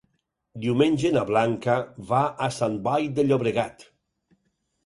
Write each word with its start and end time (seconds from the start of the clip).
Diumenge 0.63 1.11
na 1.17 1.25
Blanca 1.27 1.77
va 2.13 2.23
a 2.47 2.49
Sant 2.57 2.81
Boi 2.89 3.07
de 3.19 3.27
Llobregat. 3.29 3.87